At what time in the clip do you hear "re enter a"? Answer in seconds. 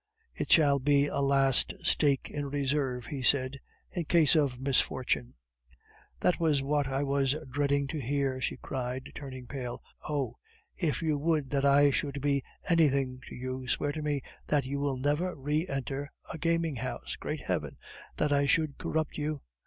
15.35-16.39